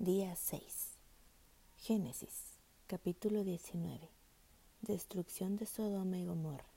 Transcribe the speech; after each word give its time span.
Día 0.00 0.36
6. 0.36 0.62
Génesis, 1.78 2.54
capítulo 2.86 3.42
19. 3.42 4.08
Destrucción 4.82 5.56
de 5.56 5.66
Sodoma 5.66 6.16
y 6.18 6.24
Gomorra. 6.24 6.70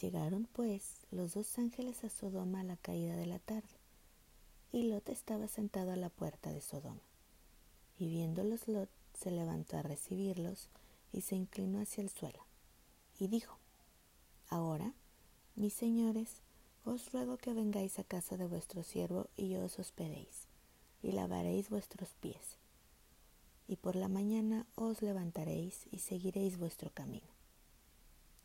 Llegaron 0.00 0.46
pues 0.52 1.04
los 1.10 1.34
dos 1.34 1.58
ángeles 1.58 2.04
a 2.04 2.10
Sodoma 2.10 2.60
a 2.60 2.62
la 2.62 2.76
caída 2.76 3.16
de 3.16 3.26
la 3.26 3.40
tarde, 3.40 3.74
y 4.70 4.84
Lot 4.84 5.08
estaba 5.08 5.48
sentado 5.48 5.90
a 5.90 5.96
la 5.96 6.10
puerta 6.10 6.52
de 6.52 6.60
Sodoma. 6.60 7.02
Y 7.98 8.08
viéndolos 8.08 8.68
Lot 8.68 8.88
se 9.18 9.32
levantó 9.32 9.78
a 9.78 9.82
recibirlos 9.82 10.68
y 11.12 11.22
se 11.22 11.34
inclinó 11.34 11.80
hacia 11.80 12.04
el 12.04 12.10
suelo, 12.10 12.46
y 13.18 13.26
dijo, 13.26 13.58
Ahora, 14.48 14.94
mis 15.56 15.74
señores, 15.74 16.36
os 16.84 17.10
ruego 17.10 17.36
que 17.36 17.52
vengáis 17.52 17.98
a 17.98 18.04
casa 18.04 18.36
de 18.36 18.46
vuestro 18.46 18.84
siervo 18.84 19.26
y 19.36 19.56
os 19.56 19.80
hospedéis 19.80 20.51
y 21.02 21.12
lavaréis 21.12 21.68
vuestros 21.68 22.14
pies. 22.14 22.58
Y 23.66 23.76
por 23.76 23.96
la 23.96 24.08
mañana 24.08 24.66
os 24.74 25.02
levantaréis 25.02 25.86
y 25.90 25.98
seguiréis 25.98 26.58
vuestro 26.58 26.90
camino. 26.90 27.28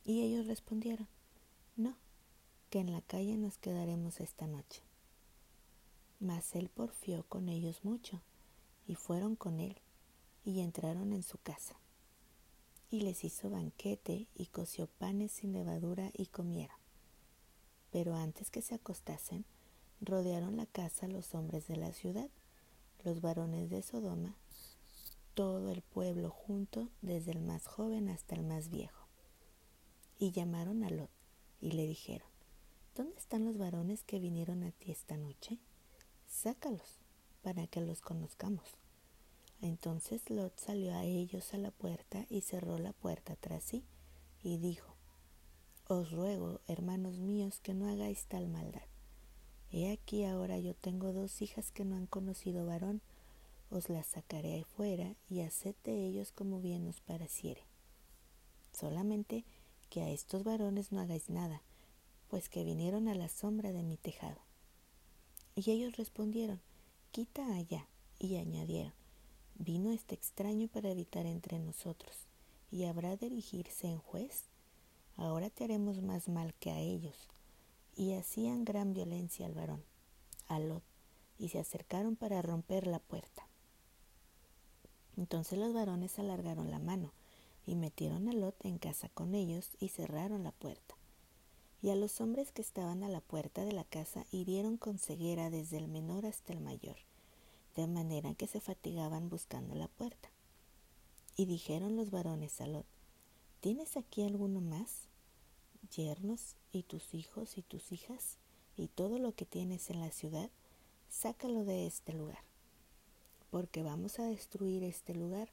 Y 0.04 0.22
ellos 0.22 0.48
respondieron, 0.48 1.08
no, 1.76 1.96
que 2.70 2.80
en 2.80 2.92
la 2.92 3.02
calle 3.02 3.38
nos 3.38 3.58
quedaremos 3.58 4.20
esta 4.20 4.48
noche. 4.48 4.82
Mas 6.20 6.56
él 6.56 6.70
porfió 6.70 7.24
con 7.24 7.50
ellos 7.50 7.84
mucho, 7.84 8.22
y 8.88 8.96
fueron 8.96 9.36
con 9.36 9.60
él, 9.60 9.78
y 10.46 10.62
entraron 10.62 11.14
en 11.14 11.24
su 11.24 11.38
casa. 11.38 11.76
Y 12.90 13.02
les 13.02 13.24
hizo 13.24 13.50
banquete, 13.50 14.28
y 14.34 14.48
coció 14.48 14.88
panes 14.88 15.32
sin 15.32 15.54
levadura, 15.54 16.10
y 16.14 16.28
comieron. 16.28 16.78
Pero 17.92 18.16
antes 18.16 18.50
que 18.50 18.62
se 18.62 18.76
acostasen, 18.76 19.46
rodearon 20.02 20.56
la 20.58 20.66
casa 20.66 21.08
los 21.08 21.36
hombres 21.36 21.68
de 21.68 21.76
la 21.76 21.92
ciudad, 21.92 22.30
los 23.04 23.22
varones 23.22 23.70
de 23.70 23.82
Sodoma, 23.82 24.36
todo 25.34 25.72
el 25.72 25.82
pueblo 25.82 26.30
junto, 26.30 26.90
desde 27.02 27.32
el 27.32 27.40
más 27.42 27.68
joven 27.68 28.10
hasta 28.10 28.36
el 28.36 28.44
más 28.44 28.70
viejo. 28.70 29.08
Y 30.20 30.32
llamaron 30.32 30.84
a 30.84 30.90
Lot 30.90 31.12
y 31.62 31.72
le 31.72 31.88
dijeron, 31.88 32.28
¿dónde 32.96 33.18
están 33.18 33.46
los 33.46 33.58
varones 33.58 34.04
que 34.04 34.20
vinieron 34.20 34.64
a 34.64 34.72
ti 34.72 34.92
esta 34.92 35.16
noche? 35.18 35.60
Sácalos 36.28 36.98
para 37.44 37.68
que 37.68 37.82
los 37.82 38.02
conozcamos. 38.02 38.68
Entonces 39.62 40.30
Lot 40.30 40.60
salió 40.60 40.94
a 40.96 41.04
ellos 41.04 41.54
a 41.54 41.58
la 41.58 41.72
puerta 41.72 42.26
y 42.30 42.42
cerró 42.42 42.78
la 42.78 42.94
puerta 42.94 43.36
tras 43.36 43.64
sí 43.64 43.86
y 44.44 44.58
dijo, 44.58 44.96
Os 45.88 46.12
ruego, 46.12 46.62
hermanos 46.68 47.20
míos, 47.20 47.60
que 47.62 47.74
no 47.74 47.90
hagáis 47.90 48.26
tal 48.26 48.48
maldad 48.48 48.84
He 49.72 49.92
aquí 49.92 50.24
ahora 50.24 50.58
yo 50.60 50.74
tengo 50.74 51.12
dos 51.12 51.42
hijas 51.42 51.72
que 51.72 51.84
no 51.84 51.98
han 51.98 52.08
conocido 52.08 52.66
varón, 52.66 53.02
os 53.70 53.90
las 53.90 54.08
sacaré 54.08 54.62
afuera 54.62 55.16
y 55.30 55.42
haced 55.42 55.76
de 55.84 56.06
ellos 56.06 56.32
como 56.32 56.62
bien 56.62 56.88
os 56.88 57.02
pareciere. 57.02 57.62
Solamente 58.72 59.44
que 59.90 60.02
a 60.02 60.10
estos 60.10 60.44
varones 60.44 60.92
no 60.92 61.02
hagáis 61.02 61.30
nada, 61.30 61.62
pues 62.30 62.48
que 62.48 62.64
vinieron 62.64 63.10
a 63.10 63.16
la 63.16 63.28
sombra 63.28 63.74
de 63.74 63.84
mi 63.84 63.98
tejado. 63.98 64.40
Y 65.56 65.70
ellos 65.72 65.98
respondieron, 65.98 66.62
quita 67.12 67.56
allá, 67.56 67.88
y 68.20 68.38
añadieron, 68.38 68.94
vino 69.56 69.92
este 69.92 70.16
extraño 70.16 70.68
para 70.70 70.92
habitar 70.92 71.26
entre 71.26 71.60
nosotros, 71.60 72.16
y 72.72 72.86
habrá 72.86 73.18
de 73.18 73.28
erigirse 73.28 73.88
en 73.88 73.98
juez. 73.98 74.46
Ahora 75.18 75.50
te 75.50 75.66
haremos 75.66 76.02
más 76.02 76.30
mal 76.30 76.54
que 76.54 76.72
a 76.72 76.80
ellos 76.80 77.28
y 77.98 78.14
hacían 78.14 78.64
gran 78.64 78.94
violencia 78.94 79.48
al 79.48 79.56
varón, 79.56 79.84
a 80.48 80.60
Lot, 80.60 80.84
y 81.40 81.50
se 81.50 81.60
acercaron 81.60 82.16
para 82.16 82.42
romper 82.44 82.86
la 82.86 83.00
puerta. 83.00 83.48
Entonces 85.18 85.58
los 85.58 85.74
varones 85.74 86.20
alargaron 86.20 86.70
la 86.70 86.78
mano 86.78 87.12
y 87.66 87.76
metieron 87.76 88.30
a 88.30 88.34
Lot 88.34 88.64
en 88.64 88.78
casa 88.78 89.10
con 89.10 89.34
ellos 89.34 89.72
y 89.80 89.90
cerraron 89.90 90.44
la 90.44 90.52
puerta. 90.52 90.96
Y 91.82 91.90
a 91.90 91.96
los 91.96 92.22
hombres 92.22 92.52
que 92.52 92.62
estaban 92.62 93.04
a 93.04 93.10
la 93.10 93.22
puerta 93.22 93.66
de 93.66 93.72
la 93.72 93.84
casa 93.84 94.26
hirieron 94.32 94.78
con 94.78 95.00
ceguera 95.00 95.50
desde 95.50 95.78
el 95.78 95.88
menor 95.88 96.28
hasta 96.28 96.54
el 96.54 96.60
mayor, 96.60 96.98
de 97.76 97.88
manera 97.88 98.36
que 98.36 98.48
se 98.48 98.62
fatigaban 98.62 99.30
buscando 99.30 99.74
la 99.74 99.88
puerta. 99.88 100.30
Y 101.36 101.46
dijeron 101.46 101.96
los 101.96 102.12
varones 102.12 102.62
a 102.62 102.68
Lot, 102.68 102.86
¿tienes 103.60 103.98
aquí 103.98 104.22
alguno 104.24 104.62
más? 104.62 105.08
Yernos 105.90 106.56
y 106.72 106.84
tus 106.84 107.14
hijos 107.14 107.58
y 107.58 107.62
tus 107.62 107.92
hijas 107.92 108.38
y 108.76 108.88
todo 108.88 109.20
lo 109.20 109.34
que 109.34 109.46
tienes 109.46 109.90
en 109.90 110.02
la 110.02 110.12
ciudad, 110.12 110.50
sácalo 111.10 111.66
de 111.66 111.88
este 111.88 112.14
lugar, 112.14 112.44
porque 113.50 113.84
vamos 113.84 114.20
a 114.20 114.26
destruir 114.26 114.84
este 114.84 115.16
lugar 115.16 115.50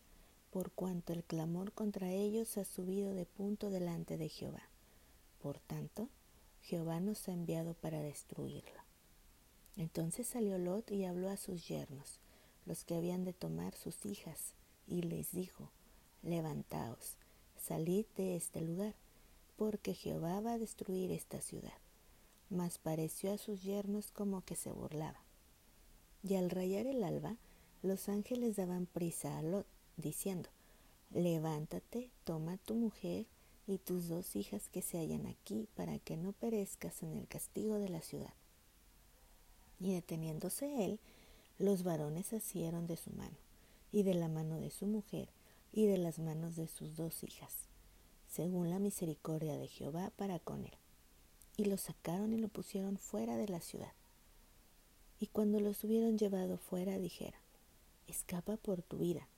por 0.51 0.71
cuanto 0.71 1.13
el 1.13 1.25
clamor 1.25 1.73
contra 1.73 2.13
ellos 2.13 2.59
ha 2.59 2.65
subido 2.65 3.13
de 3.13 3.27
punto 3.27 3.71
delante 3.71 4.17
de 4.17 4.29
Jehová. 4.29 4.63
Por 5.43 5.59
tanto, 5.59 6.09
Jehová 6.63 7.01
nos 7.01 7.29
ha 7.29 7.33
enviado 7.33 7.75
para 7.75 8.01
destruirlo. 8.01 8.81
Entonces 9.77 10.29
salió 10.29 10.57
Lot 10.59 10.91
y 10.93 11.05
habló 11.05 11.29
a 11.29 11.37
sus 11.37 11.67
yernos, 11.67 12.21
los 12.67 12.85
que 12.85 12.95
habían 12.95 13.25
de 13.25 13.33
tomar 13.33 13.75
sus 13.75 14.07
hijas, 14.07 14.55
y 14.87 15.03
les 15.03 15.33
dijo, 15.33 15.71
Levantaos, 16.23 17.17
salid 17.57 18.07
de 18.17 18.37
este 18.37 18.61
lugar, 18.61 18.95
porque 19.57 19.95
Jehová 19.95 20.41
va 20.41 20.55
a 20.55 20.59
destruir 20.59 21.11
esta 21.13 21.41
ciudad. 21.41 21.79
Mas 22.51 22.79
pareció 22.79 23.33
a 23.33 23.39
sus 23.39 23.63
yernos 23.63 24.11
como 24.11 24.45
que 24.45 24.57
se 24.57 24.71
burlaba. 24.71 25.21
Y 26.23 26.35
al 26.37 26.51
rayar 26.51 26.87
el 26.87 27.03
alba, 27.05 27.37
los 27.83 28.09
ángeles 28.09 28.57
daban 28.57 28.87
prisa 28.87 29.39
a 29.39 29.43
Lot, 29.43 29.67
diciendo, 29.97 30.49
Levántate, 31.13 32.11
toma 32.25 32.57
tu 32.59 32.75
mujer 32.75 33.27
y 33.67 33.79
tus 33.79 34.09
dos 34.09 34.37
hijas 34.37 34.69
que 34.69 34.83
se 34.83 34.99
hallan 34.99 35.27
aquí, 35.27 35.69
para 35.75 35.99
que 35.99 36.17
no 36.17 36.33
perezcas 36.33 37.03
en 37.03 37.17
el 37.17 37.27
castigo 37.29 37.79
de 37.79 37.89
la 37.89 38.01
ciudad. 38.01 38.35
Y 39.81 39.93
deteniéndose 39.93 40.85
él, 40.85 41.01
los 41.59 41.83
varones 41.83 42.33
asieron 42.33 42.87
de 42.87 42.97
su 42.97 43.11
mano, 43.11 43.37
y 43.93 44.03
de 44.03 44.15
la 44.15 44.29
mano 44.29 44.61
de 44.61 44.71
su 44.71 44.87
mujer, 44.87 45.29
y 45.73 45.87
de 45.87 45.99
las 45.99 46.19
manos 46.19 46.57
de 46.57 46.69
sus 46.69 46.97
dos 46.97 47.23
hijas 47.23 47.69
según 48.35 48.69
la 48.69 48.81
misericordia 48.81 49.57
de 49.57 49.69
Jehová 49.69 50.11
para 50.17 50.41
con 50.41 50.65
él. 50.65 50.77
Y 51.57 51.67
lo 51.67 51.77
sacaron 51.77 52.33
y 52.33 52.39
lo 52.39 52.49
pusieron 52.49 52.99
fuera 52.99 53.37
de 53.37 53.47
la 53.47 53.61
ciudad. 53.61 53.93
Y 55.21 55.29
cuando 55.29 55.61
los 55.61 55.85
hubieron 55.85 56.19
llevado 56.19 56.59
fuera, 56.59 56.99
dijeron, 56.99 57.41
escapa 58.09 58.57
por 58.57 58.83
tu 58.83 58.99
vida, 58.99 59.29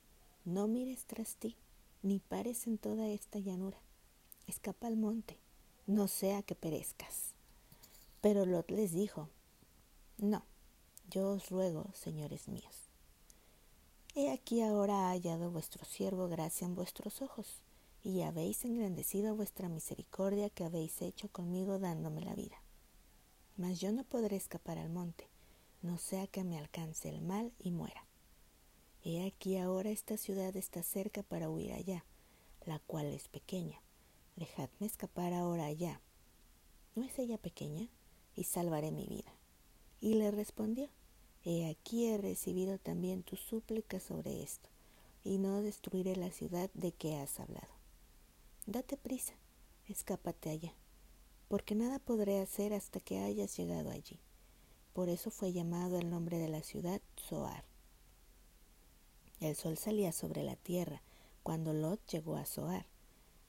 no 0.45 0.67
mires 0.67 1.05
tras 1.05 1.35
ti, 1.35 1.55
ni 2.01 2.19
pares 2.19 2.65
en 2.65 2.79
toda 2.79 3.07
esta 3.09 3.37
llanura, 3.37 3.77
escapa 4.47 4.87
al 4.87 4.97
monte, 4.97 5.37
no 5.85 6.07
sea 6.07 6.41
que 6.41 6.55
perezcas. 6.55 7.33
Pero 8.19 8.47
Lot 8.47 8.71
les 8.71 8.93
dijo, 8.93 9.29
no, 10.17 10.43
yo 11.11 11.29
os 11.29 11.51
ruego, 11.51 11.85
señores 11.93 12.47
míos, 12.47 12.89
he 14.15 14.31
aquí 14.31 14.63
ahora 14.63 15.07
ha 15.07 15.11
hallado 15.11 15.51
vuestro 15.51 15.85
siervo 15.85 16.27
gracia 16.27 16.65
en 16.65 16.73
vuestros 16.73 17.21
ojos 17.21 17.61
y 18.07 18.21
habéis 18.21 18.63
engrandecido 18.63 19.35
vuestra 19.35 19.67
misericordia 19.67 20.49
que 20.49 20.63
habéis 20.63 21.01
hecho 21.01 21.27
conmigo 21.27 21.77
dándome 21.77 22.21
la 22.21 22.35
vida. 22.35 22.55
Mas 23.57 23.81
yo 23.81 23.91
no 23.91 24.05
podré 24.05 24.37
escapar 24.37 24.77
al 24.77 24.87
monte, 24.87 25.27
no 25.81 25.97
sea 25.97 26.25
que 26.25 26.45
me 26.45 26.57
alcance 26.57 27.09
el 27.09 27.21
mal 27.21 27.51
y 27.59 27.71
muera. 27.71 28.07
He 29.03 29.25
aquí 29.27 29.57
ahora 29.57 29.89
esta 29.89 30.15
ciudad 30.15 30.55
está 30.55 30.83
cerca 30.83 31.21
para 31.21 31.49
huir 31.49 31.73
allá, 31.73 32.05
la 32.65 32.79
cual 32.79 33.07
es 33.07 33.27
pequeña. 33.27 33.81
Dejadme 34.37 34.87
escapar 34.87 35.33
ahora 35.33 35.65
allá. 35.65 35.99
¿No 36.95 37.03
es 37.03 37.19
ella 37.19 37.37
pequeña? 37.37 37.89
Y 38.37 38.45
salvaré 38.45 38.91
mi 38.91 39.05
vida. 39.05 39.33
Y 39.99 40.13
le 40.13 40.31
respondió, 40.31 40.87
He 41.43 41.69
aquí 41.69 42.05
he 42.05 42.17
recibido 42.17 42.79
también 42.79 43.23
tu 43.23 43.35
súplica 43.35 43.99
sobre 43.99 44.43
esto, 44.43 44.69
y 45.25 45.39
no 45.39 45.61
destruiré 45.61 46.15
la 46.15 46.31
ciudad 46.31 46.69
de 46.73 46.93
que 46.93 47.17
has 47.17 47.41
hablado. 47.41 47.76
Date 48.69 48.97
prisa, 48.97 49.33
escápate 49.87 50.49
allá, 50.49 50.73
porque 51.47 51.73
nada 51.73 51.99
podré 51.99 52.41
hacer 52.41 52.73
hasta 52.73 52.99
que 52.99 53.19
hayas 53.19 53.55
llegado 53.55 53.91
allí. 53.91 54.19
Por 54.91 55.07
eso 55.07 55.31
fue 55.31 55.53
llamado 55.53 55.97
el 55.97 56.09
nombre 56.09 56.37
de 56.37 56.49
la 56.49 56.61
ciudad 56.61 57.01
Zoar. 57.17 57.63
El 59.39 59.55
sol 59.55 59.77
salía 59.77 60.11
sobre 60.11 60.43
la 60.43 60.57
tierra 60.57 61.01
cuando 61.43 61.71
Lot 61.71 62.05
llegó 62.07 62.35
a 62.35 62.45
Zoar. 62.45 62.87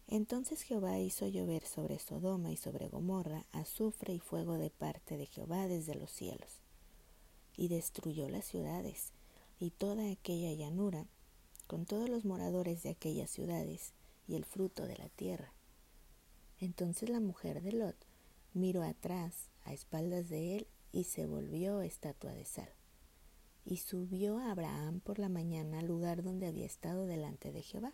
Entonces 0.07 0.63
Jehová 0.63 1.01
hizo 1.01 1.27
llover 1.27 1.67
sobre 1.67 1.99
Sodoma 1.99 2.53
y 2.53 2.57
sobre 2.57 2.89
Gomorra 2.89 3.45
azufre 3.51 4.15
y 4.15 4.21
fuego 4.21 4.57
de 4.57 4.71
parte 4.71 5.17
de 5.17 5.27
Jehová 5.27 5.67
desde 5.67 5.97
los 5.97 6.13
cielos. 6.13 6.61
Y 7.57 7.67
destruyó 7.67 8.29
las 8.29 8.45
ciudades 8.45 9.11
y 9.59 9.71
toda 9.71 10.13
aquella 10.13 10.53
llanura, 10.53 11.09
con 11.67 11.87
todos 11.87 12.09
los 12.09 12.25
moradores 12.25 12.85
de 12.85 12.91
aquellas 12.91 13.31
ciudades, 13.31 13.95
y 14.29 14.37
el 14.37 14.45
fruto 14.45 14.87
de 14.87 14.97
la 14.97 15.09
tierra. 15.09 15.53
Entonces 16.61 17.09
la 17.09 17.19
mujer 17.19 17.63
de 17.63 17.73
Lot 17.73 17.97
miró 18.53 18.83
atrás, 18.83 19.51
a 19.65 19.73
espaldas 19.73 20.29
de 20.29 20.57
él, 20.57 20.67
y 20.93 21.05
se 21.05 21.27
volvió 21.27 21.81
estatua 21.81 22.33
de 22.33 22.45
sal. 22.45 22.69
y 23.65 23.77
subió 23.77 24.39
Abraham 24.39 25.01
por 25.01 25.19
la 25.19 25.29
mañana 25.29 25.81
al 25.81 25.87
lugar 25.87 26.23
donde 26.23 26.47
había 26.47 26.65
estado 26.65 27.05
delante 27.05 27.53
de 27.53 27.61
Jehová. 27.61 27.93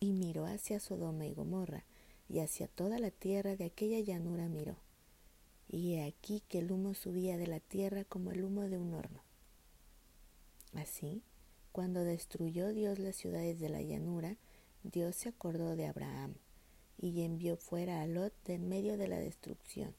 Y 0.00 0.12
miró 0.12 0.44
hacia 0.44 0.80
Sodoma 0.80 1.26
y 1.26 1.34
Gomorra, 1.34 1.84
y 2.28 2.40
hacia 2.40 2.66
toda 2.66 2.98
la 2.98 3.12
tierra 3.12 3.54
de 3.54 3.66
aquella 3.66 4.00
llanura 4.00 4.48
miró. 4.48 4.76
Y 5.68 5.94
he 5.94 6.04
aquí 6.04 6.42
que 6.48 6.58
el 6.58 6.72
humo 6.72 6.94
subía 6.94 7.36
de 7.36 7.46
la 7.46 7.60
tierra 7.60 8.04
como 8.04 8.32
el 8.32 8.42
humo 8.42 8.62
de 8.62 8.78
un 8.78 8.92
horno. 8.92 9.22
Así, 10.72 11.22
cuando 11.70 12.02
destruyó 12.02 12.72
Dios 12.72 12.98
las 12.98 13.14
ciudades 13.14 13.60
de 13.60 13.68
la 13.68 13.82
llanura, 13.82 14.36
Dios 14.82 15.16
se 15.16 15.28
acordó 15.28 15.76
de 15.76 15.86
Abraham, 15.86 16.34
y 16.98 17.22
envió 17.22 17.56
fuera 17.56 18.02
a 18.02 18.06
Lot 18.06 18.32
de 18.44 18.54
en 18.54 18.68
medio 18.68 18.96
de 18.96 19.08
la 19.08 19.18
destrucción, 19.18 19.94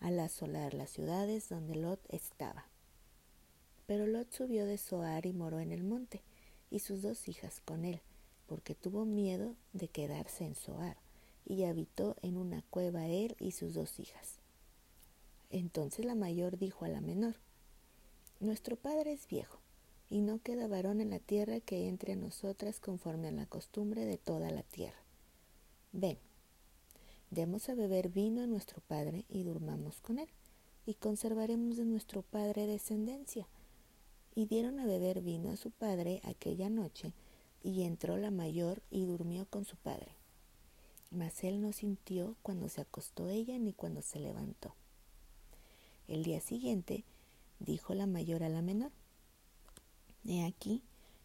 al 0.00 0.18
asolar 0.20 0.74
las 0.74 0.90
ciudades 0.90 1.48
donde 1.48 1.76
Lot 1.76 2.00
estaba. 2.08 2.66
Pero 3.86 4.06
Lot 4.06 4.32
subió 4.32 4.66
de 4.66 4.78
Zoar 4.78 5.26
y 5.26 5.32
moró 5.32 5.60
en 5.60 5.72
el 5.72 5.84
monte, 5.84 6.22
y 6.70 6.78
sus 6.78 7.02
dos 7.02 7.28
hijas 7.28 7.60
con 7.64 7.84
él, 7.84 8.00
porque 8.46 8.74
tuvo 8.74 9.04
miedo 9.04 9.56
de 9.72 9.88
quedarse 9.88 10.44
en 10.44 10.54
Zoar, 10.54 10.96
y 11.44 11.64
habitó 11.64 12.16
en 12.22 12.36
una 12.36 12.62
cueva 12.70 13.06
él 13.06 13.36
y 13.38 13.52
sus 13.52 13.74
dos 13.74 13.98
hijas. 13.98 14.38
Entonces 15.50 16.04
la 16.04 16.14
mayor 16.14 16.58
dijo 16.58 16.84
a 16.84 16.88
la 16.88 17.00
menor, 17.00 17.36
Nuestro 18.40 18.76
padre 18.76 19.12
es 19.12 19.28
viejo, 19.28 19.61
y 20.12 20.20
no 20.20 20.40
queda 20.42 20.68
varón 20.68 21.00
en 21.00 21.08
la 21.08 21.20
tierra 21.20 21.60
que 21.60 21.88
entre 21.88 22.12
a 22.12 22.16
nosotras 22.16 22.80
conforme 22.80 23.28
a 23.28 23.32
la 23.32 23.46
costumbre 23.46 24.04
de 24.04 24.18
toda 24.18 24.50
la 24.50 24.62
tierra. 24.62 24.98
Ven, 25.92 26.18
demos 27.30 27.70
a 27.70 27.74
beber 27.74 28.10
vino 28.10 28.42
a 28.42 28.46
nuestro 28.46 28.82
padre 28.86 29.24
y 29.30 29.42
durmamos 29.42 30.02
con 30.02 30.18
él, 30.18 30.28
y 30.84 30.94
conservaremos 30.94 31.78
de 31.78 31.86
nuestro 31.86 32.20
padre 32.20 32.66
descendencia 32.66 33.48
y 34.34 34.44
dieron 34.44 34.80
a 34.80 34.84
beber 34.84 35.22
vino 35.22 35.50
a 35.50 35.56
su 35.56 35.70
padre 35.70 36.20
aquella 36.24 36.68
noche, 36.68 37.14
y 37.64 37.84
entró 37.84 38.18
la 38.18 38.30
mayor 38.30 38.82
y 38.90 39.06
durmió 39.06 39.46
con 39.46 39.64
su 39.64 39.76
padre. 39.76 40.12
Mas 41.10 41.42
él 41.42 41.62
no 41.62 41.72
sintió 41.72 42.36
cuando 42.42 42.68
se 42.68 42.82
acostó 42.82 43.30
ella 43.30 43.58
ni 43.58 43.72
cuando 43.72 44.02
se 44.02 44.20
levantó. 44.20 44.74
El 46.06 46.22
día 46.22 46.40
siguiente 46.40 47.02
dijo 47.60 47.94
la 47.94 48.04
mayor 48.04 48.42
a 48.42 48.50
la 48.50 48.60
menor, 48.60 48.92
He 50.24 50.44
aquí, 50.44 50.82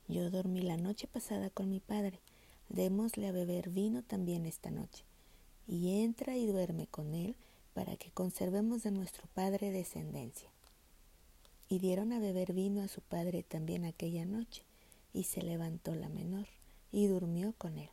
yo 0.07 0.31
dormí 0.31 0.61
la 0.61 0.77
noche 0.77 1.07
pasada 1.07 1.49
con 1.49 1.69
mi 1.69 1.79
padre, 1.79 2.19
démosle 2.69 3.27
a 3.27 3.31
beber 3.31 3.69
vino 3.69 4.03
también 4.03 4.45
esta 4.45 4.71
noche, 4.71 5.03
y 5.67 6.01
entra 6.01 6.35
y 6.35 6.47
duerme 6.47 6.88
con 6.88 7.13
él 7.13 7.35
para 7.73 7.95
que 7.95 8.09
conservemos 8.09 8.83
de 8.83 8.91
nuestro 8.91 9.27
padre 9.35 9.71
descendencia. 9.71 10.49
Y 11.69 11.79
dieron 11.79 12.11
a 12.11 12.19
beber 12.19 12.53
vino 12.53 12.81
a 12.81 12.88
su 12.88 13.01
padre 13.01 13.44
también 13.44 13.85
aquella 13.85 14.25
noche, 14.25 14.63
y 15.13 15.23
se 15.23 15.44
levantó 15.44 15.94
la 15.94 16.09
menor, 16.09 16.47
y 16.91 17.07
durmió 17.07 17.53
con 17.53 17.77
él. 17.77 17.89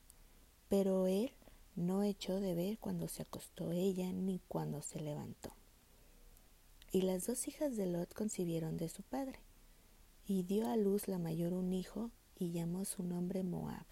Pero 0.69 1.07
él 1.07 1.33
no 1.77 2.03
echó 2.03 2.41
de 2.41 2.55
ver 2.55 2.79
cuando 2.79 3.09
se 3.09 3.23
acostó 3.23 3.73
ella, 3.73 4.11
ni 4.13 4.41
cuando 4.49 4.81
se 4.81 5.01
levantó. 5.01 5.53
Y 6.93 7.03
las 7.03 7.27
dos 7.27 7.47
hijas 7.49 7.77
de 7.77 7.87
Lot 7.87 8.15
concibieron 8.15 8.77
de 8.77 8.89
su 8.89 9.03
padre, 9.03 9.41
y 10.27 10.43
dio 10.43 10.71
a 10.71 10.77
luz 10.77 11.09
la 11.09 11.19
mayor 11.19 11.53
un 11.53 11.73
hijo, 11.73 12.11
y 12.37 12.51
llamó 12.51 12.85
su 12.85 13.03
nombre 13.03 13.43
Moab, 13.43 13.87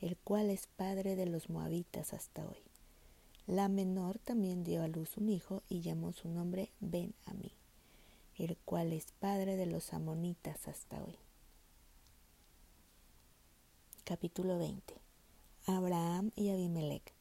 el 0.00 0.16
cual 0.16 0.50
es 0.50 0.66
padre 0.66 1.16
de 1.16 1.26
los 1.26 1.48
moabitas 1.48 2.12
hasta 2.12 2.46
hoy. 2.46 2.62
La 3.46 3.68
menor 3.68 4.18
también 4.18 4.64
dio 4.64 4.82
a 4.82 4.88
luz 4.88 5.16
un 5.16 5.28
hijo, 5.28 5.62
y 5.68 5.80
llamó 5.80 6.12
su 6.12 6.28
nombre 6.28 6.70
Ben-Amí 6.80 7.52
el 8.40 8.56
cual 8.56 8.92
es 8.92 9.12
padre 9.18 9.56
de 9.56 9.66
los 9.66 9.92
amonitas 9.92 10.66
hasta 10.66 11.02
hoy. 11.04 11.14
Capítulo 14.04 14.58
20. 14.58 14.94
Abraham 15.66 16.30
y 16.36 16.48
Abimelech. 16.48 17.12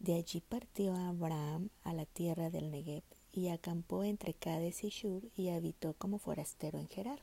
De 0.00 0.14
allí 0.14 0.42
partió 0.42 0.94
Abraham 0.94 1.70
a 1.82 1.94
la 1.94 2.04
tierra 2.04 2.50
del 2.50 2.70
Negev 2.70 3.02
y 3.32 3.48
acampó 3.48 4.04
entre 4.04 4.34
Cades 4.34 4.84
y 4.84 4.90
Shur 4.90 5.22
y 5.34 5.48
habitó 5.48 5.94
como 5.94 6.18
forastero 6.18 6.78
en 6.78 6.88
Gerar. 6.88 7.22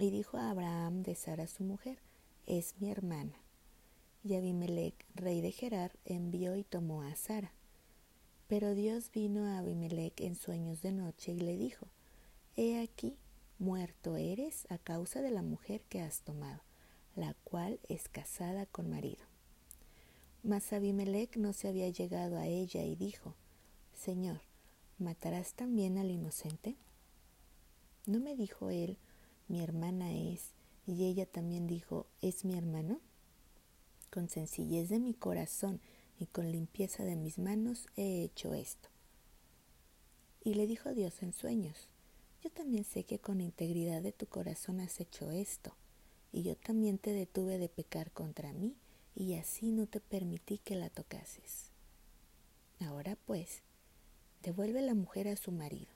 Y 0.00 0.08
dijo 0.08 0.38
a 0.38 0.48
Abraham 0.48 1.02
de 1.02 1.14
Sara 1.14 1.46
su 1.46 1.62
mujer, 1.62 1.98
es 2.46 2.74
mi 2.80 2.90
hermana. 2.90 3.34
Y 4.24 4.34
Abimelech, 4.34 4.94
rey 5.14 5.42
de 5.42 5.52
Gerar, 5.52 5.92
envió 6.06 6.56
y 6.56 6.64
tomó 6.64 7.02
a 7.02 7.14
Sara. 7.16 7.52
Pero 8.48 8.74
Dios 8.74 9.10
vino 9.12 9.44
a 9.44 9.58
Abimelech 9.58 10.18
en 10.22 10.36
sueños 10.36 10.80
de 10.80 10.92
noche 10.92 11.32
y 11.32 11.40
le 11.40 11.58
dijo, 11.58 11.86
He 12.56 12.80
aquí, 12.80 13.18
muerto 13.58 14.16
eres 14.16 14.66
a 14.70 14.78
causa 14.78 15.20
de 15.20 15.32
la 15.32 15.42
mujer 15.42 15.82
que 15.90 16.00
has 16.00 16.22
tomado, 16.22 16.62
la 17.14 17.34
cual 17.44 17.78
es 17.90 18.08
casada 18.08 18.64
con 18.64 18.88
marido. 18.88 19.26
Mas 20.42 20.72
Abimelech 20.72 21.36
no 21.36 21.52
se 21.52 21.68
había 21.68 21.90
llegado 21.90 22.38
a 22.38 22.46
ella 22.46 22.82
y 22.84 22.96
dijo, 22.96 23.34
Señor, 23.92 24.40
¿matarás 24.96 25.52
también 25.52 25.98
al 25.98 26.10
inocente? 26.10 26.78
¿No 28.06 28.18
me 28.18 28.34
dijo 28.34 28.70
él, 28.70 28.96
mi 29.50 29.60
hermana 29.62 30.12
es, 30.12 30.52
y 30.86 31.06
ella 31.06 31.26
también 31.26 31.66
dijo, 31.66 32.06
¿es 32.22 32.44
mi 32.44 32.56
hermano? 32.56 33.00
Con 34.08 34.28
sencillez 34.28 34.88
de 34.88 35.00
mi 35.00 35.12
corazón 35.12 35.80
y 36.20 36.26
con 36.26 36.52
limpieza 36.52 37.02
de 37.02 37.16
mis 37.16 37.36
manos 37.36 37.88
he 37.96 38.22
hecho 38.22 38.54
esto. 38.54 38.88
Y 40.44 40.54
le 40.54 40.68
dijo 40.68 40.94
Dios 40.94 41.20
en 41.24 41.32
sueños, 41.32 41.88
yo 42.44 42.50
también 42.50 42.84
sé 42.84 43.02
que 43.02 43.18
con 43.18 43.40
integridad 43.40 44.02
de 44.02 44.12
tu 44.12 44.26
corazón 44.26 44.78
has 44.78 45.00
hecho 45.00 45.32
esto, 45.32 45.74
y 46.30 46.44
yo 46.44 46.54
también 46.56 46.98
te 46.98 47.12
detuve 47.12 47.58
de 47.58 47.68
pecar 47.68 48.12
contra 48.12 48.52
mí, 48.52 48.76
y 49.16 49.34
así 49.34 49.72
no 49.72 49.88
te 49.88 49.98
permití 49.98 50.58
que 50.58 50.76
la 50.76 50.90
tocases. 50.90 51.72
Ahora 52.78 53.18
pues, 53.26 53.62
devuelve 54.44 54.80
la 54.80 54.94
mujer 54.94 55.26
a 55.26 55.34
su 55.34 55.50
marido, 55.50 55.90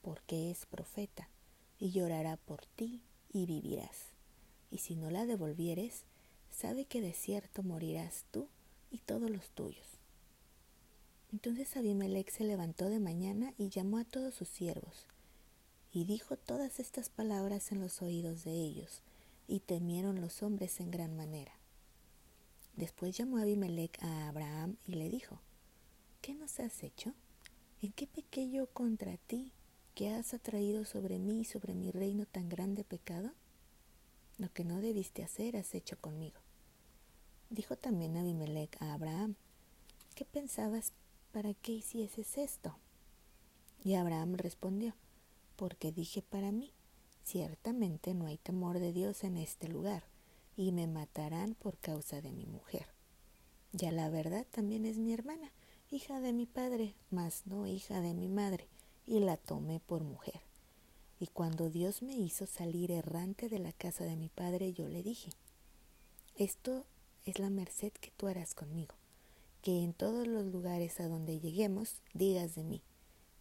porque 0.00 0.50
es 0.50 0.64
profeta, 0.64 1.28
y 1.78 1.90
llorará 1.90 2.36
por 2.36 2.66
ti, 2.66 3.02
y 3.32 3.46
vivirás. 3.46 4.12
Y 4.70 4.78
si 4.78 4.96
no 4.96 5.10
la 5.10 5.26
devolvieres, 5.26 6.04
sabe 6.50 6.84
que 6.84 7.00
de 7.00 7.12
cierto 7.12 7.62
morirás 7.62 8.24
tú 8.30 8.48
y 8.90 8.98
todos 8.98 9.28
los 9.30 9.50
tuyos. 9.50 9.98
Entonces 11.32 11.76
Abimelech 11.76 12.30
se 12.30 12.44
levantó 12.44 12.88
de 12.88 13.00
mañana 13.00 13.54
y 13.58 13.68
llamó 13.68 13.98
a 13.98 14.04
todos 14.04 14.34
sus 14.34 14.48
siervos, 14.48 15.06
y 15.90 16.04
dijo 16.04 16.36
todas 16.36 16.78
estas 16.78 17.08
palabras 17.08 17.72
en 17.72 17.80
los 17.80 18.02
oídos 18.02 18.44
de 18.44 18.52
ellos, 18.52 19.02
y 19.48 19.60
temieron 19.60 20.20
los 20.20 20.42
hombres 20.42 20.78
en 20.80 20.90
gran 20.90 21.16
manera. 21.16 21.52
Después 22.76 23.16
llamó 23.16 23.38
Abimelech 23.38 24.02
a 24.02 24.28
Abraham 24.28 24.76
y 24.86 24.94
le 24.94 25.10
dijo, 25.10 25.40
¿qué 26.20 26.34
nos 26.34 26.58
has 26.60 26.82
hecho? 26.82 27.14
¿En 27.82 27.92
qué 27.92 28.06
pequé 28.06 28.50
yo 28.50 28.66
contra 28.66 29.16
ti 29.16 29.52
que 29.94 30.10
has 30.10 30.34
atraído 30.34 30.84
sobre 30.84 31.18
mí 31.18 31.40
y 31.40 31.44
sobre 31.44 31.74
mi 31.74 31.90
reino 31.90 32.26
tan 32.26 32.48
grande 32.48 32.84
pecado? 32.84 33.30
Lo 34.38 34.52
que 34.52 34.64
no 34.64 34.80
debiste 34.80 35.22
hacer 35.22 35.56
has 35.56 35.74
hecho 35.74 35.98
conmigo. 36.00 36.40
Dijo 37.50 37.76
también 37.76 38.16
Abimelech 38.16 38.76
a 38.82 38.94
Abraham, 38.94 39.36
¿qué 40.16 40.24
pensabas 40.24 40.92
para 41.32 41.54
qué 41.54 41.72
hicieses 41.72 42.36
esto? 42.36 42.76
Y 43.84 43.94
Abraham 43.94 44.34
respondió, 44.34 44.94
porque 45.54 45.92
dije 45.92 46.22
para 46.22 46.50
mí, 46.50 46.72
ciertamente 47.22 48.14
no 48.14 48.26
hay 48.26 48.38
temor 48.38 48.80
de 48.80 48.92
Dios 48.92 49.22
en 49.22 49.36
este 49.36 49.68
lugar, 49.68 50.02
y 50.56 50.72
me 50.72 50.88
matarán 50.88 51.54
por 51.54 51.78
causa 51.78 52.20
de 52.20 52.32
mi 52.32 52.46
mujer. 52.46 52.86
Ya 53.72 53.92
la 53.92 54.08
verdad 54.08 54.46
también 54.50 54.86
es 54.86 54.98
mi 54.98 55.12
hermana, 55.12 55.52
hija 55.90 56.20
de 56.20 56.32
mi 56.32 56.46
padre, 56.46 56.96
mas 57.10 57.46
no 57.46 57.66
hija 57.66 58.00
de 58.00 58.14
mi 58.14 58.28
madre, 58.28 58.68
y 59.06 59.20
la 59.20 59.36
tomé 59.36 59.80
por 59.80 60.04
mujer. 60.04 60.40
Y 61.20 61.28
cuando 61.28 61.70
Dios 61.70 62.02
me 62.02 62.14
hizo 62.14 62.46
salir 62.46 62.90
errante 62.90 63.48
de 63.48 63.58
la 63.58 63.72
casa 63.72 64.04
de 64.04 64.16
mi 64.16 64.28
padre, 64.28 64.72
yo 64.72 64.88
le 64.88 65.02
dije, 65.02 65.30
esto 66.36 66.84
es 67.24 67.38
la 67.38 67.50
merced 67.50 67.92
que 67.92 68.10
tú 68.10 68.26
harás 68.26 68.54
conmigo, 68.54 68.94
que 69.62 69.82
en 69.82 69.94
todos 69.94 70.26
los 70.26 70.46
lugares 70.46 71.00
a 71.00 71.08
donde 71.08 71.40
lleguemos 71.40 72.02
digas 72.12 72.54
de 72.54 72.64
mí, 72.64 72.82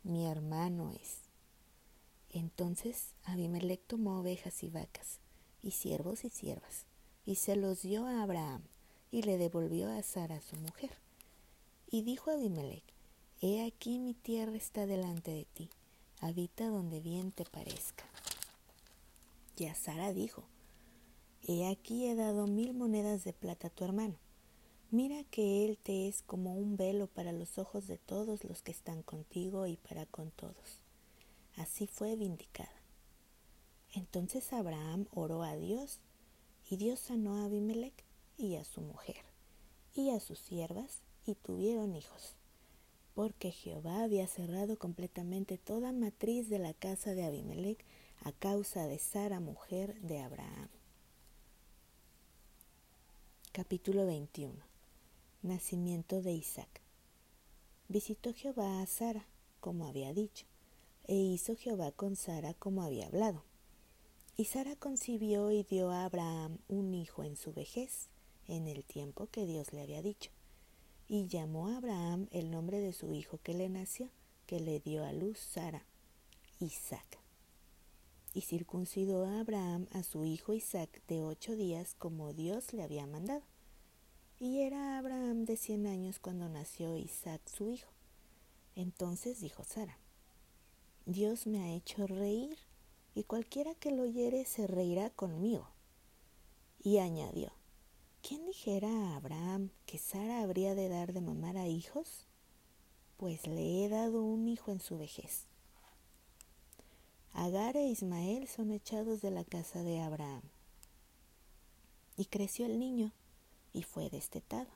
mi 0.04 0.26
hermano 0.28 0.92
es. 0.92 1.20
Entonces 2.30 3.14
Abimelech 3.24 3.86
tomó 3.86 4.20
ovejas 4.20 4.64
y 4.64 4.70
vacas, 4.70 5.20
y 5.62 5.72
siervos 5.72 6.24
y 6.24 6.30
siervas, 6.30 6.86
y 7.26 7.36
se 7.36 7.56
los 7.56 7.82
dio 7.82 8.06
a 8.06 8.22
Abraham, 8.24 8.64
y 9.12 9.24
le 9.24 9.38
devolvió 9.38 9.90
a 9.92 10.02
Sara 10.04 10.42
su 10.42 10.56
mujer. 10.58 10.92
Y 11.90 12.02
dijo 12.02 12.32
Abimelech, 12.32 12.84
He 13.46 13.62
aquí 13.66 14.00
mi 14.00 14.14
tierra 14.14 14.56
está 14.56 14.86
delante 14.86 15.32
de 15.32 15.44
ti, 15.44 15.70
habita 16.22 16.70
donde 16.70 17.02
bien 17.02 17.34
te 17.34 17.44
parezca. 17.44 18.06
Y 19.58 19.66
a 19.66 19.76
Sara 19.76 20.14
dijo, 20.14 20.46
He 21.46 21.68
aquí 21.68 22.08
he 22.08 22.16
dado 22.16 22.48
mil 22.48 22.74
monedas 22.74 23.26
de 23.26 23.34
plata 23.34 23.68
a 23.68 23.70
tu 23.70 23.84
hermano. 23.84 24.16
Mira 24.92 25.26
que 25.26 25.66
él 25.66 25.78
te 25.78 26.08
es 26.08 26.22
como 26.22 26.56
un 26.56 26.78
velo 26.78 27.08
para 27.08 27.34
los 27.34 27.58
ojos 27.58 27.86
de 27.86 27.98
todos 27.98 28.46
los 28.46 28.62
que 28.62 28.72
están 28.72 29.04
contigo 29.04 29.68
y 29.68 29.76
para 29.76 30.06
con 30.06 30.32
todos. 30.32 30.80
Así 31.58 31.86
fue 31.86 32.16
vindicada. 32.16 32.82
Entonces 33.94 34.54
Abraham 34.54 35.06
oró 35.12 35.44
a 35.44 35.58
Dios, 35.58 36.00
y 36.70 36.78
Dios 36.78 37.02
sanó 37.02 37.36
a 37.36 37.44
Abimelech 37.48 38.06
y 38.38 38.56
a 38.56 38.64
su 38.64 38.80
mujer, 38.80 39.26
y 39.94 40.12
a 40.12 40.22
sus 40.22 40.40
siervas, 40.40 41.02
y 41.26 41.36
tuvieron 41.36 41.94
hijos, 41.94 42.38
porque 43.14 43.52
Jehová 43.52 44.04
había 44.04 44.28
cerrado 44.28 44.78
completamente 44.78 45.58
toda 45.58 45.92
matriz 45.92 46.50
de 46.50 46.60
la 46.60 46.74
casa 46.74 47.14
de 47.14 47.24
Abimelech 47.24 47.86
a 48.24 48.32
causa 48.32 48.88
de 48.88 48.98
Sara, 48.98 49.40
mujer 49.40 50.00
de 50.02 50.20
Abraham. 50.20 50.70
Capítulo 53.52 54.06
21 54.06 54.54
Nacimiento 55.44 56.22
de 56.22 56.32
Isaac 56.32 56.82
Visitó 57.88 58.34
Jehová 58.34 58.82
a 58.82 58.86
Sara, 58.88 59.28
como 59.60 59.86
había 59.86 60.14
dicho, 60.14 60.46
e 61.06 61.16
hizo 61.16 61.56
Jehová 61.56 61.92
con 61.92 62.16
Sara 62.16 62.54
como 62.56 62.82
había 62.82 63.08
hablado. 63.08 63.44
Y 64.36 64.46
Sara 64.46 64.76
concibió 64.76 65.52
y 65.52 65.64
dio 65.64 65.92
a 65.92 66.06
Abraham 66.06 66.58
un 66.68 66.96
hijo 66.96 67.24
en 67.24 67.36
su 67.36 67.54
vejez, 67.54 68.08
en 68.48 68.68
el 68.68 68.84
tiempo 68.84 69.28
que 69.28 69.46
Dios 69.46 69.72
le 69.74 69.82
había 69.82 70.02
dicho. 70.02 70.32
Y 71.14 71.28
llamó 71.28 71.68
a 71.68 71.78
Abraham 71.78 72.26
el 72.32 72.50
nombre 72.50 72.80
de 72.80 72.92
su 72.92 73.14
hijo 73.14 73.40
que 73.44 73.54
le 73.54 73.70
nació, 73.70 74.10
que 74.48 74.60
le 74.60 74.80
dio 74.80 75.06
a 75.06 75.14
luz 75.14 75.38
Sara, 75.38 75.86
Isaac. 76.58 77.20
Y 78.34 78.42
circuncidó 78.42 79.24
a 79.24 79.40
Abraham 79.40 79.86
a 79.92 80.02
su 80.02 80.26
hijo 80.26 80.56
Isaac 80.56 81.04
de 81.08 81.22
ocho 81.22 81.56
días 81.56 81.94
como 82.00 82.34
Dios 82.34 82.74
le 82.74 82.82
había 82.82 83.06
mandado. 83.06 83.44
Y 84.40 84.62
era 84.62 84.98
Abraham 84.98 85.46
de 85.46 85.56
cien 85.56 85.86
años 85.86 86.18
cuando 86.18 86.50
nació 86.50 86.98
Isaac 86.98 87.44
su 87.48 87.70
hijo. 87.70 87.92
Entonces 88.76 89.40
dijo 89.40 89.64
Sara, 89.64 90.00
Dios 91.06 91.46
me 91.46 91.60
ha 91.60 91.76
hecho 91.76 92.08
reír 92.08 92.58
y 93.14 93.26
cualquiera 93.26 93.76
que 93.76 93.92
lo 93.92 94.02
oyere 94.02 94.46
se 94.46 94.66
reirá 94.66 95.12
conmigo. 95.12 95.70
Y 96.82 96.98
añadió, 96.98 97.52
¿quién 98.24 98.46
dijera 98.46 98.90
a 98.90 99.18
Abraham 99.18 99.70
que 99.86 100.00
Sara 100.00 100.42
habría 100.42 100.74
de 100.74 100.90
dar 100.90 101.14
de 101.14 101.22
mamar 101.22 101.58
a 101.58 101.68
hijos? 101.68 102.26
Pues 103.18 103.46
le 103.46 103.84
he 103.84 103.90
dado 103.90 104.24
un 104.24 104.48
hijo 104.48 104.72
en 104.72 104.80
su 104.80 104.98
vejez. 104.98 105.46
Agar 107.34 107.78
e 107.78 107.88
Ismael 107.88 108.48
son 108.48 108.72
echados 108.72 109.22
de 109.22 109.30
la 109.30 109.44
casa 109.44 109.84
de 109.84 110.00
Abraham. 110.00 110.44
Y 112.18 112.26
creció 112.26 112.66
el 112.66 112.80
niño 112.80 113.12
y 113.74 113.84
fue 113.84 114.10
destetado. 114.10 114.72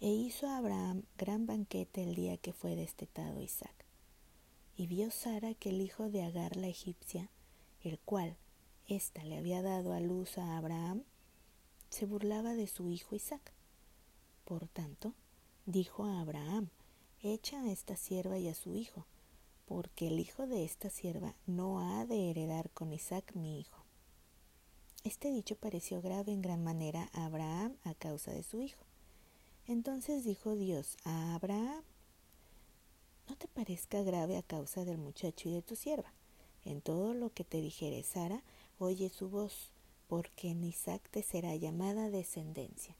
E 0.00 0.10
hizo 0.10 0.46
a 0.46 0.58
Abraham 0.58 1.02
gran 1.16 1.46
banquete 1.46 2.02
el 2.02 2.14
día 2.14 2.36
que 2.36 2.52
fue 2.52 2.76
destetado 2.76 3.40
Isaac. 3.40 3.84
Y 4.76 4.86
vio 4.86 5.10
Sara 5.10 5.54
que 5.54 5.70
el 5.70 5.80
hijo 5.80 6.10
de 6.10 6.22
Agar 6.22 6.56
la 6.56 6.68
egipcia 6.68 7.30
el 7.82 7.98
cual 8.00 8.36
ésta 8.86 9.22
le 9.24 9.38
había 9.38 9.62
dado 9.62 9.92
a 9.92 10.00
luz 10.00 10.38
a 10.38 10.56
Abraham, 10.56 11.04
se 11.90 12.06
burlaba 12.06 12.54
de 12.54 12.66
su 12.66 12.90
hijo 12.90 13.14
Isaac. 13.14 13.52
Por 14.44 14.68
tanto, 14.68 15.14
dijo 15.66 16.04
a 16.04 16.20
Abraham, 16.20 16.68
echa 17.22 17.60
a 17.60 17.70
esta 17.70 17.96
sierva 17.96 18.38
y 18.38 18.48
a 18.48 18.54
su 18.54 18.74
hijo, 18.74 19.06
porque 19.66 20.08
el 20.08 20.18
hijo 20.18 20.46
de 20.46 20.64
esta 20.64 20.90
sierva 20.90 21.34
no 21.46 21.80
ha 21.80 22.06
de 22.06 22.30
heredar 22.30 22.70
con 22.70 22.92
Isaac 22.92 23.32
mi 23.34 23.60
hijo. 23.60 23.84
Este 25.04 25.30
dicho 25.30 25.56
pareció 25.56 26.02
grave 26.02 26.32
en 26.32 26.42
gran 26.42 26.64
manera 26.64 27.10
a 27.12 27.26
Abraham 27.26 27.76
a 27.84 27.94
causa 27.94 28.32
de 28.32 28.42
su 28.42 28.60
hijo. 28.60 28.84
Entonces 29.66 30.24
dijo 30.24 30.56
Dios 30.56 30.96
a 31.04 31.34
Abraham, 31.34 31.82
no 33.28 33.36
te 33.36 33.48
parezca 33.48 34.02
grave 34.02 34.38
a 34.38 34.42
causa 34.42 34.84
del 34.84 34.98
muchacho 34.98 35.48
y 35.48 35.52
de 35.52 35.62
tu 35.62 35.76
sierva, 35.76 36.12
en 36.64 36.80
todo 36.80 37.12
lo 37.12 37.30
que 37.32 37.44
te 37.44 37.60
dijere 37.60 38.02
Sara, 38.02 38.42
oye 38.78 39.10
su 39.10 39.28
voz, 39.28 39.70
porque 40.08 40.50
en 40.50 40.64
Isaac 40.64 41.08
te 41.10 41.22
será 41.22 41.54
llamada 41.54 42.10
descendencia. 42.10 42.96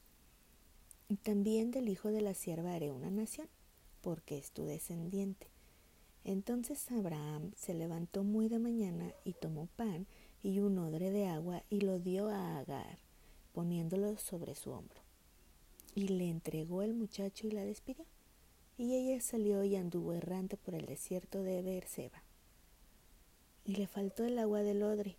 Y 1.09 1.17
también 1.17 1.73
del 1.73 1.89
hijo 1.89 2.11
de 2.11 2.21
la 2.21 2.35
sierva 2.35 2.75
haré 2.75 2.93
una 2.93 3.11
nación, 3.11 3.49
porque 4.01 4.39
es 4.39 4.53
tu 4.53 4.65
descendiente. 4.65 5.49
Entonces 6.23 6.91
Abraham 6.93 7.51
se 7.57 7.75
levantó 7.75 8.23
muy 8.23 8.49
de 8.49 8.61
mañana 8.61 9.13
y 9.25 9.33
tomó 9.33 9.67
pan 9.75 10.07
y 10.43 10.61
un 10.61 10.79
odre 10.79 11.11
de 11.11 11.27
agua 11.27 11.65
y 11.71 11.81
lo 11.81 11.99
dio 11.99 12.29
a 12.29 12.59
Agar, 12.59 12.99
poniéndolo 13.53 14.17
sobre 14.19 14.55
su 14.55 14.71
hombro. 14.71 15.01
Y 15.95 16.09
le 16.09 16.29
entregó 16.29 16.83
el 16.83 16.95
muchacho 16.95 17.47
y 17.47 17.51
la 17.51 17.65
despidió. 17.65 18.05
Y 18.77 18.95
ella 18.95 19.21
salió 19.21 19.65
y 19.65 19.75
anduvo 19.75 20.13
errante 20.13 20.57
por 20.57 20.75
el 20.75 20.87
desierto 20.87 21.43
de 21.43 21.63
Beerseba 21.63 22.23
y 23.69 23.75
le 23.75 23.87
faltó 23.87 24.25
el 24.25 24.39
agua 24.39 24.63
del 24.63 24.83
odre, 24.83 25.19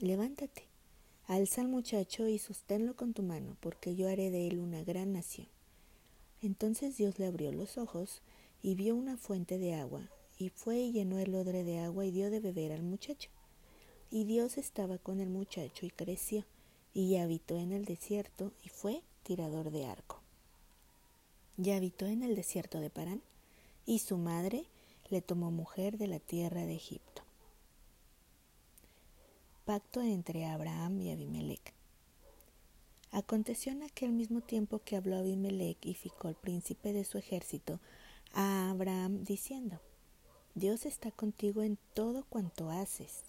Levántate, 0.00 0.62
alza 1.26 1.60
al 1.60 1.66
muchacho 1.66 2.28
y 2.28 2.38
sosténlo 2.38 2.94
con 2.94 3.14
tu 3.14 3.24
mano, 3.24 3.56
porque 3.58 3.96
yo 3.96 4.08
haré 4.08 4.30
de 4.30 4.46
él 4.46 4.60
una 4.60 4.84
gran 4.84 5.12
nación. 5.12 5.48
Entonces 6.40 6.96
Dios 6.96 7.18
le 7.18 7.26
abrió 7.26 7.50
los 7.50 7.78
ojos 7.78 8.22
y 8.62 8.76
vio 8.76 8.94
una 8.94 9.16
fuente 9.16 9.58
de 9.58 9.74
agua, 9.74 10.08
y 10.38 10.50
fue 10.50 10.76
y 10.76 10.92
llenó 10.92 11.18
el 11.18 11.34
odre 11.34 11.64
de 11.64 11.80
agua 11.80 12.06
y 12.06 12.12
dio 12.12 12.30
de 12.30 12.38
beber 12.38 12.70
al 12.70 12.84
muchacho. 12.84 13.28
Y 14.08 14.22
Dios 14.22 14.56
estaba 14.56 14.98
con 14.98 15.18
el 15.18 15.30
muchacho 15.30 15.84
y 15.84 15.90
creció, 15.90 16.44
y 16.94 17.16
habitó 17.16 17.58
en 17.58 17.72
el 17.72 17.84
desierto 17.84 18.52
y 18.64 18.68
fue 18.68 19.02
tirador 19.24 19.72
de 19.72 19.86
arco. 19.86 20.20
Y 21.60 21.72
habitó 21.72 22.06
en 22.06 22.22
el 22.22 22.36
desierto 22.36 22.78
de 22.78 22.90
Parán, 22.90 23.20
y 23.84 23.98
su 23.98 24.16
madre 24.16 24.66
le 25.10 25.22
tomó 25.22 25.50
mujer 25.50 25.98
de 25.98 26.06
la 26.06 26.20
tierra 26.20 26.66
de 26.66 26.76
Egipto. 26.76 27.22
Pacto 29.68 30.00
entre 30.00 30.46
Abraham 30.46 30.98
y 31.02 31.10
Abimelech. 31.10 31.74
Aconteció 33.10 33.70
en 33.70 33.82
aquel 33.82 34.12
mismo 34.12 34.40
tiempo 34.40 34.78
que 34.78 34.96
habló 34.96 35.18
Abimelech 35.18 35.76
y 35.84 35.92
ficó 35.92 36.30
el 36.30 36.36
príncipe 36.36 36.94
de 36.94 37.04
su 37.04 37.18
ejército 37.18 37.78
a 38.32 38.70
Abraham 38.70 39.24
diciendo, 39.24 39.78
Dios 40.54 40.86
está 40.86 41.10
contigo 41.10 41.62
en 41.62 41.76
todo 41.92 42.24
cuanto 42.30 42.70
haces. 42.70 43.24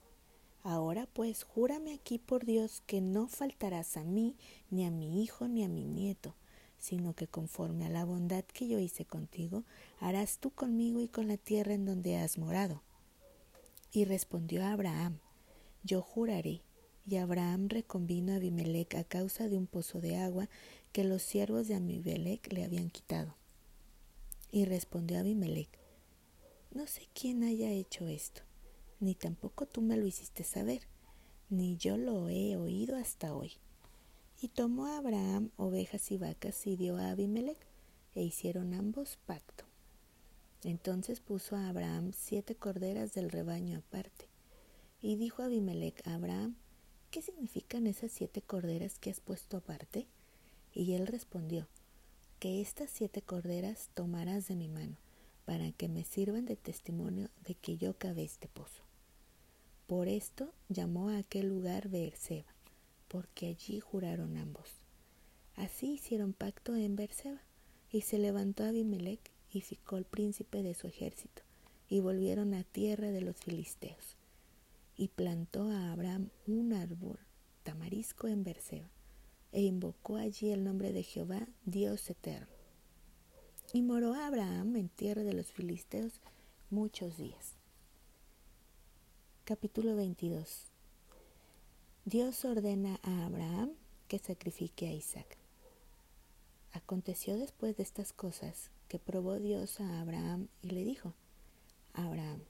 Ahora 0.64 1.10
pues 1.12 1.44
júrame 1.44 1.94
aquí 1.94 2.20
por 2.20 2.46
Dios 2.46 2.84
que 2.86 3.02
no 3.02 3.28
faltarás 3.28 3.98
a 3.98 4.06
mí, 4.06 4.38
ni 4.70 4.86
a 4.86 4.92
mi 4.92 5.22
hijo, 5.22 5.50
ni 5.50 5.66
a 5.66 5.68
mi 5.68 5.84
nieto, 5.84 6.36
sino 6.78 7.16
que 7.16 7.28
conforme 7.28 7.86
a 7.86 7.90
la 7.90 8.06
bondad 8.06 8.46
que 8.46 8.70
yo 8.70 8.80
hice 8.80 9.04
contigo, 9.04 9.66
harás 10.00 10.38
tú 10.38 10.52
conmigo 10.52 11.02
y 11.02 11.10
con 11.10 11.28
la 11.28 11.36
tierra 11.36 11.74
en 11.74 11.84
donde 11.84 12.16
has 12.16 12.38
morado. 12.38 12.82
Y 13.92 14.06
respondió 14.06 14.66
Abraham, 14.66 15.20
yo 15.84 16.02
juraré. 16.02 16.62
Y 17.06 17.18
Abraham 17.18 17.70
reconvino 17.70 18.34
a 18.34 18.36
Abimelech 18.36 18.96
a 18.96 19.04
causa 19.04 19.50
de 19.50 19.58
un 19.58 19.66
pozo 19.66 20.00
de 20.00 20.18
agua 20.18 20.48
que 20.92 21.04
los 21.04 21.24
siervos 21.24 21.68
de 21.68 21.76
Abimelech 21.76 22.52
le 22.54 22.64
habían 22.64 22.90
quitado. 22.90 23.36
Y 24.52 24.66
respondió 24.66 25.20
Abimelech, 25.20 25.70
no 26.72 26.86
sé 26.86 27.08
quién 27.14 27.44
haya 27.44 27.72
hecho 27.72 28.08
esto, 28.08 28.44
ni 29.00 29.16
tampoco 29.16 29.66
tú 29.66 29.82
me 29.82 29.98
lo 29.98 30.06
hiciste 30.06 30.44
saber, 30.44 30.82
ni 31.50 31.78
yo 31.78 31.98
lo 31.98 32.30
he 32.30 32.56
oído 32.58 32.96
hasta 32.96 33.34
hoy. 33.34 33.54
Y 34.40 34.50
tomó 34.50 34.86
a 34.86 34.98
Abraham 34.98 35.50
ovejas 35.58 36.12
y 36.12 36.18
vacas 36.18 36.66
y 36.68 36.76
dio 36.76 36.98
a 36.98 37.10
Abimelech, 37.10 37.58
e 38.14 38.24
hicieron 38.24 38.74
ambos 38.74 39.18
pacto. 39.26 39.66
Entonces 40.64 41.20
puso 41.22 41.56
a 41.56 41.70
Abraham 41.70 42.12
siete 42.14 42.56
corderas 42.56 43.14
del 43.14 43.32
rebaño 43.32 43.80
aparte, 43.80 44.29
y 45.02 45.16
dijo 45.16 45.44
Abimelech 45.44 46.06
a 46.08 46.16
Abraham, 46.16 46.56
¿qué 47.12 47.22
significan 47.22 47.88
esas 47.88 48.12
siete 48.12 48.42
corderas 48.42 49.00
que 49.00 49.10
has 49.10 49.20
puesto 49.20 49.58
aparte? 49.58 50.08
Y 50.74 50.94
él 50.94 51.08
respondió, 51.08 51.68
que 52.40 52.62
estas 52.62 52.90
siete 52.90 53.22
corderas 53.22 53.90
tomarás 53.94 54.48
de 54.48 54.56
mi 54.56 54.70
mano, 54.70 54.98
para 55.46 55.72
que 55.72 55.90
me 55.90 56.04
sirvan 56.04 56.46
de 56.46 56.56
testimonio 56.56 57.30
de 57.46 57.56
que 57.56 57.78
yo 57.78 57.98
cavé 57.98 58.24
este 58.24 58.48
pozo. 58.48 58.84
Por 59.88 60.08
esto 60.08 60.54
llamó 60.70 61.10
a 61.10 61.18
aquel 61.18 61.50
lugar 61.50 61.90
Beerseba 61.90 62.54
porque 63.10 63.48
allí 63.48 63.82
juraron 63.82 64.38
ambos. 64.38 64.70
Así 65.56 65.94
hicieron 65.94 66.32
pacto 66.32 66.76
en 66.76 66.96
Berseba, 66.96 67.42
y 67.92 68.02
se 68.02 68.20
levantó 68.20 68.64
Abimelech 68.64 69.20
y 69.52 69.62
ficó 69.62 69.98
el 69.98 70.06
príncipe 70.06 70.64
de 70.64 70.76
su 70.76 70.88
ejército, 70.88 71.42
y 71.90 72.00
volvieron 72.00 72.54
a 72.54 72.64
tierra 72.64 73.12
de 73.12 73.22
los 73.22 73.36
filisteos. 73.36 74.16
Y 75.00 75.08
plantó 75.08 75.72
a 75.72 75.94
Abraham 75.94 76.30
un 76.46 76.74
árbol 76.74 77.18
tamarisco 77.64 78.28
en 78.28 78.44
Berseba 78.44 78.92
e 79.54 79.62
invocó 79.62 80.18
allí 80.18 80.52
el 80.52 80.66
nombre 80.66 80.92
de 80.92 81.04
Jehová, 81.04 81.48
Dios 81.64 82.10
eterno. 82.10 82.54
Y 83.72 83.82
moró 83.82 84.14
Abraham 84.14 84.76
en 84.76 84.90
tierra 84.90 85.24
de 85.24 85.32
los 85.32 85.54
filisteos 85.54 86.20
muchos 86.70 87.16
días. 87.16 87.54
Capítulo 89.46 89.96
22 89.96 90.66
Dios 92.04 92.44
ordena 92.44 93.00
a 93.02 93.26
Abraham 93.26 93.72
que 94.10 94.20
sacrifique 94.20 94.86
a 94.88 94.92
Isaac. 94.92 95.38
Aconteció 96.74 97.38
después 97.38 97.78
de 97.78 97.84
estas 97.84 98.12
cosas 98.12 98.70
que 98.90 99.00
probó 99.00 99.40
Dios 99.40 99.80
a 99.80 100.02
Abraham 100.02 100.50
y 100.62 100.72
le 100.72 100.84
dijo, 100.84 101.14
Abraham. 101.94 102.42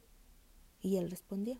Y 0.81 0.95
él 0.95 1.11
respondió, 1.11 1.59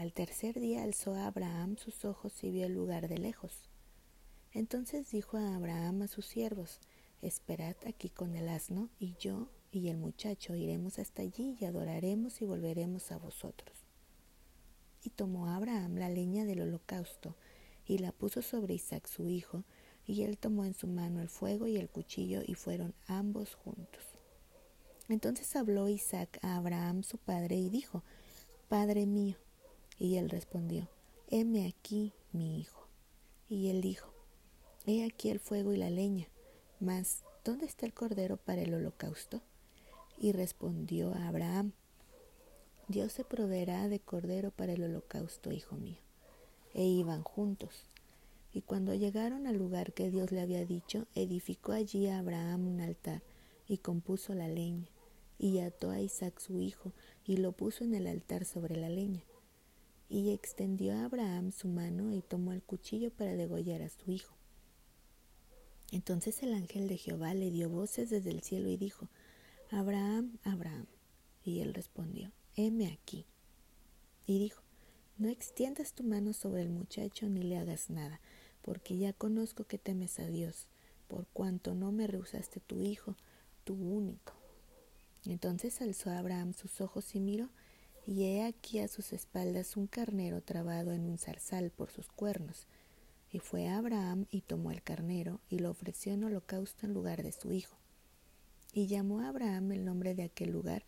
Al 0.00 0.14
tercer 0.14 0.58
día 0.58 0.82
alzó 0.82 1.12
a 1.12 1.26
Abraham 1.26 1.76
sus 1.76 2.06
ojos 2.06 2.32
y 2.42 2.50
vio 2.50 2.64
el 2.64 2.72
lugar 2.72 3.06
de 3.06 3.18
lejos. 3.18 3.68
Entonces 4.54 5.10
dijo 5.10 5.36
a 5.36 5.54
Abraham 5.54 6.00
a 6.00 6.08
sus 6.08 6.24
siervos, 6.24 6.80
Esperad 7.20 7.76
aquí 7.86 8.08
con 8.08 8.34
el 8.34 8.48
asno, 8.48 8.88
y 8.98 9.14
yo 9.20 9.48
y 9.70 9.90
el 9.90 9.98
muchacho 9.98 10.54
iremos 10.54 10.98
hasta 10.98 11.20
allí 11.20 11.58
y 11.60 11.66
adoraremos 11.66 12.40
y 12.40 12.46
volveremos 12.46 13.12
a 13.12 13.18
vosotros. 13.18 13.76
Y 15.04 15.10
tomó 15.10 15.48
Abraham 15.48 15.96
la 15.96 16.08
leña 16.08 16.46
del 16.46 16.62
holocausto, 16.62 17.36
y 17.84 17.98
la 17.98 18.12
puso 18.12 18.40
sobre 18.40 18.72
Isaac 18.72 19.06
su 19.06 19.28
hijo, 19.28 19.64
y 20.06 20.22
él 20.22 20.38
tomó 20.38 20.64
en 20.64 20.72
su 20.72 20.86
mano 20.86 21.20
el 21.20 21.28
fuego 21.28 21.66
y 21.66 21.76
el 21.76 21.90
cuchillo 21.90 22.40
y 22.46 22.54
fueron 22.54 22.94
ambos 23.06 23.54
juntos. 23.54 24.02
Entonces 25.10 25.54
habló 25.56 25.90
Isaac 25.90 26.38
a 26.40 26.56
Abraham 26.56 27.02
su 27.02 27.18
padre 27.18 27.56
y 27.56 27.68
dijo, 27.68 28.02
Padre 28.70 29.04
mío. 29.04 29.36
Y 30.00 30.16
él 30.16 30.30
respondió, 30.30 30.88
Heme 31.28 31.68
aquí, 31.68 32.12
mi 32.32 32.58
hijo. 32.58 32.88
Y 33.48 33.68
él 33.68 33.82
dijo, 33.82 34.12
He 34.86 35.04
aquí 35.04 35.28
el 35.28 35.38
fuego 35.38 35.74
y 35.74 35.76
la 35.76 35.90
leña, 35.90 36.26
mas 36.80 37.22
¿dónde 37.44 37.66
está 37.66 37.84
el 37.84 37.92
cordero 37.92 38.38
para 38.38 38.62
el 38.62 38.72
holocausto? 38.74 39.42
Y 40.18 40.32
respondió 40.32 41.12
a 41.14 41.28
Abraham, 41.28 41.72
Dios 42.88 43.12
se 43.12 43.24
proveerá 43.24 43.88
de 43.88 44.00
cordero 44.00 44.50
para 44.50 44.72
el 44.72 44.82
holocausto, 44.82 45.52
hijo 45.52 45.76
mío. 45.76 45.98
E 46.74 46.84
iban 46.84 47.22
juntos. 47.22 47.84
Y 48.52 48.62
cuando 48.62 48.94
llegaron 48.94 49.46
al 49.46 49.56
lugar 49.56 49.92
que 49.92 50.10
Dios 50.10 50.32
le 50.32 50.40
había 50.40 50.64
dicho, 50.64 51.06
edificó 51.14 51.72
allí 51.72 52.08
a 52.08 52.18
Abraham 52.18 52.66
un 52.66 52.80
altar 52.80 53.22
y 53.68 53.78
compuso 53.78 54.34
la 54.34 54.48
leña, 54.48 54.88
y 55.38 55.60
ató 55.60 55.90
a 55.90 56.00
Isaac 56.00 56.40
su 56.40 56.60
hijo 56.60 56.92
y 57.24 57.36
lo 57.36 57.52
puso 57.52 57.84
en 57.84 57.94
el 57.94 58.06
altar 58.08 58.44
sobre 58.44 58.76
la 58.76 58.88
leña. 58.88 59.22
Y 60.10 60.32
extendió 60.32 60.92
a 60.92 61.04
Abraham 61.04 61.52
su 61.52 61.68
mano 61.68 62.12
y 62.12 62.20
tomó 62.20 62.52
el 62.52 62.62
cuchillo 62.62 63.10
para 63.10 63.36
degollar 63.36 63.80
a 63.80 63.88
su 63.88 64.10
hijo. 64.10 64.34
Entonces 65.92 66.42
el 66.42 66.52
ángel 66.52 66.88
de 66.88 66.98
Jehová 66.98 67.32
le 67.32 67.50
dio 67.50 67.70
voces 67.70 68.10
desde 68.10 68.30
el 68.30 68.42
cielo 68.42 68.68
y 68.68 68.76
dijo, 68.76 69.08
Abraham, 69.70 70.36
Abraham. 70.42 70.86
Y 71.44 71.60
él 71.60 71.74
respondió, 71.74 72.32
heme 72.56 72.88
aquí. 72.92 73.24
Y 74.26 74.40
dijo, 74.40 74.62
no 75.16 75.28
extiendas 75.28 75.92
tu 75.92 76.02
mano 76.02 76.32
sobre 76.32 76.62
el 76.62 76.70
muchacho 76.70 77.28
ni 77.28 77.42
le 77.42 77.56
hagas 77.56 77.88
nada, 77.88 78.20
porque 78.62 78.98
ya 78.98 79.12
conozco 79.12 79.64
que 79.64 79.78
temes 79.78 80.18
a 80.18 80.26
Dios, 80.26 80.66
por 81.08 81.26
cuanto 81.28 81.74
no 81.74 81.92
me 81.92 82.06
rehusaste 82.06 82.58
tu 82.60 82.80
hijo, 82.80 83.16
tu 83.64 83.74
único. 83.74 84.32
Entonces 85.24 85.80
alzó 85.80 86.10
Abraham 86.10 86.52
sus 86.52 86.80
ojos 86.80 87.14
y 87.14 87.20
miró, 87.20 87.48
y 88.10 88.24
he 88.24 88.42
aquí 88.44 88.80
a 88.80 88.88
sus 88.88 89.12
espaldas 89.12 89.76
un 89.76 89.86
carnero 89.86 90.40
trabado 90.40 90.92
en 90.92 91.08
un 91.08 91.16
zarzal 91.16 91.70
por 91.70 91.92
sus 91.92 92.08
cuernos. 92.08 92.66
Y 93.30 93.38
fue 93.38 93.68
Abraham 93.68 94.26
y 94.32 94.40
tomó 94.40 94.72
el 94.72 94.82
carnero 94.82 95.38
y 95.48 95.60
lo 95.60 95.70
ofreció 95.70 96.12
en 96.14 96.24
holocausto 96.24 96.86
en 96.86 96.92
lugar 96.92 97.22
de 97.22 97.30
su 97.30 97.52
hijo. 97.52 97.76
Y 98.72 98.88
llamó 98.88 99.20
a 99.20 99.28
Abraham 99.28 99.70
el 99.70 99.84
nombre 99.84 100.16
de 100.16 100.24
aquel 100.24 100.50
lugar, 100.50 100.82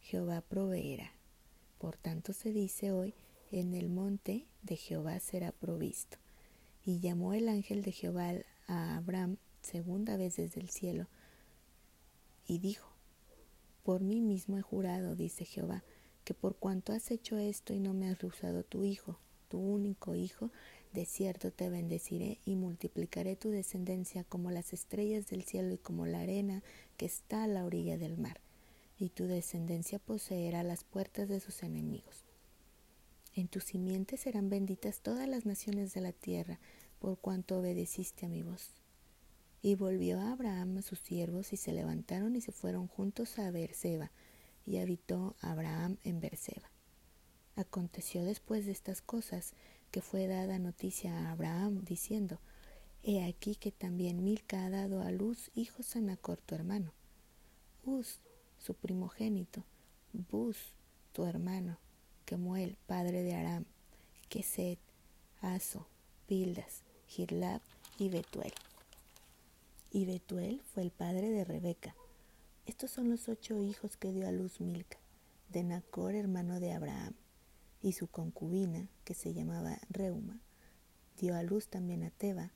Jehová 0.00 0.40
proveerá. 0.40 1.12
Por 1.76 1.98
tanto 1.98 2.32
se 2.32 2.50
dice 2.50 2.92
hoy, 2.92 3.12
en 3.52 3.74
el 3.74 3.90
monte 3.90 4.46
de 4.62 4.76
Jehová 4.76 5.20
será 5.20 5.52
provisto. 5.52 6.16
Y 6.86 6.98
llamó 7.00 7.34
el 7.34 7.50
ángel 7.50 7.82
de 7.82 7.92
Jehová 7.92 8.32
a 8.68 8.96
Abraham 8.96 9.36
segunda 9.60 10.16
vez 10.16 10.36
desde 10.36 10.62
el 10.62 10.70
cielo, 10.70 11.08
y 12.46 12.58
dijo, 12.58 12.88
Por 13.82 14.00
mí 14.00 14.22
mismo 14.22 14.56
he 14.56 14.62
jurado, 14.62 15.14
dice 15.14 15.44
Jehová, 15.44 15.84
que 16.24 16.34
por 16.34 16.56
cuanto 16.56 16.92
has 16.92 17.10
hecho 17.10 17.38
esto 17.38 17.72
y 17.72 17.78
no 17.78 17.94
me 17.94 18.08
has 18.08 18.20
rehusado 18.20 18.64
tu 18.64 18.84
hijo, 18.84 19.18
tu 19.48 19.58
único 19.58 20.14
hijo, 20.14 20.50
de 20.92 21.04
cierto 21.04 21.52
te 21.52 21.68
bendeciré 21.68 22.38
y 22.44 22.56
multiplicaré 22.56 23.36
tu 23.36 23.50
descendencia 23.50 24.24
como 24.24 24.50
las 24.50 24.72
estrellas 24.72 25.26
del 25.26 25.42
cielo 25.42 25.74
y 25.74 25.78
como 25.78 26.06
la 26.06 26.20
arena 26.20 26.62
que 26.96 27.06
está 27.06 27.44
a 27.44 27.48
la 27.48 27.64
orilla 27.64 27.98
del 27.98 28.16
mar, 28.16 28.40
y 28.98 29.10
tu 29.10 29.24
descendencia 29.24 29.98
poseerá 29.98 30.62
las 30.62 30.84
puertas 30.84 31.28
de 31.28 31.40
sus 31.40 31.62
enemigos. 31.62 32.24
En 33.34 33.48
tu 33.48 33.60
simiente 33.60 34.16
serán 34.16 34.48
benditas 34.48 35.00
todas 35.00 35.28
las 35.28 35.44
naciones 35.44 35.92
de 35.92 36.00
la 36.00 36.12
tierra, 36.12 36.60
por 37.00 37.18
cuanto 37.18 37.58
obedeciste 37.58 38.26
a 38.26 38.28
mi 38.28 38.42
voz. 38.42 38.70
Y 39.60 39.74
volvió 39.74 40.20
Abraham 40.20 40.78
a 40.78 40.82
sus 40.82 41.00
siervos 41.00 41.52
y 41.52 41.56
se 41.56 41.72
levantaron 41.72 42.36
y 42.36 42.40
se 42.40 42.52
fueron 42.52 42.86
juntos 42.86 43.38
a 43.40 43.50
Beerseba, 43.50 44.12
y 44.66 44.78
habitó 44.78 45.36
Abraham 45.40 45.98
en 46.04 46.20
Beerseba. 46.20 46.70
Aconteció 47.56 48.24
después 48.24 48.66
de 48.66 48.72
estas 48.72 49.00
cosas 49.00 49.54
que 49.90 50.00
fue 50.00 50.26
dada 50.26 50.58
noticia 50.58 51.16
a 51.16 51.32
Abraham, 51.32 51.84
diciendo, 51.84 52.40
He 53.02 53.24
aquí 53.24 53.54
que 53.54 53.70
también 53.70 54.24
Milca 54.24 54.64
ha 54.64 54.70
dado 54.70 55.02
a 55.02 55.10
luz 55.10 55.50
hijos 55.54 55.94
a 55.94 56.00
Nacor 56.00 56.40
tu 56.40 56.54
hermano, 56.54 56.92
Uz, 57.84 58.20
su 58.58 58.74
primogénito, 58.74 59.62
Bus, 60.30 60.56
tu 61.12 61.24
hermano, 61.24 61.78
Kemuel, 62.24 62.78
padre 62.86 63.22
de 63.22 63.34
Aram, 63.34 63.66
Keset, 64.30 64.78
Aso, 65.42 65.86
Pildas, 66.26 66.82
Girlab 67.06 67.60
y 67.98 68.08
Betuel. 68.08 68.52
Y 69.92 70.06
Betuel 70.06 70.62
fue 70.72 70.82
el 70.82 70.90
padre 70.90 71.30
de 71.30 71.44
Rebeca. 71.44 71.94
Estos 72.66 72.90
son 72.90 73.10
los 73.10 73.28
ocho 73.28 73.60
hijos 73.62 73.96
que 73.98 74.10
dio 74.10 74.26
a 74.26 74.32
luz 74.32 74.60
Milca, 74.60 74.98
de 75.50 75.62
Nacor, 75.64 76.14
hermano 76.14 76.60
de 76.60 76.72
Abraham, 76.72 77.14
y 77.82 77.92
su 77.92 78.08
concubina, 78.08 78.88
que 79.04 79.12
se 79.12 79.34
llamaba 79.34 79.78
Reuma, 79.90 80.40
dio 81.18 81.36
a 81.36 81.42
luz 81.42 81.68
también 81.68 82.02
a 82.04 82.10
Teba, 82.10 82.52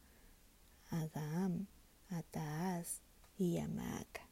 a 0.91 1.07
Gaam, 1.09 1.67
a 2.09 2.23
Taaz 2.23 3.03
y 3.37 3.59
a 3.59 3.69
Mac. 3.69 4.28